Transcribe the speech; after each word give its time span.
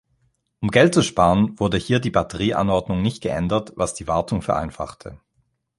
Um 0.61 0.71
Geld 0.71 0.95
zu 0.95 1.03
sparen, 1.03 1.59
wurde 1.59 1.77
hier 1.77 1.99
die 1.99 2.09
Batterie-Anordnung 2.09 3.03
nicht 3.03 3.21
geändert, 3.21 3.73
was 3.75 3.93
die 3.93 4.07
Wartung 4.07 4.41
vereinfachte. 4.41 5.19